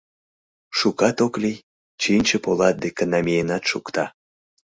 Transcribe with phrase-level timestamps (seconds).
[0.77, 1.63] Шукат ок лий,
[2.01, 4.05] чинче полат деке намиенат шукта.